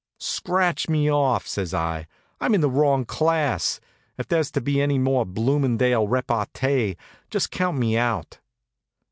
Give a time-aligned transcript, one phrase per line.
[0.17, 2.07] "Scratch me off," says I.
[2.39, 3.79] "I'm in the wrong class.
[4.17, 6.97] If there's to be any more Bloomingdale repartee,
[7.29, 8.39] just count me out."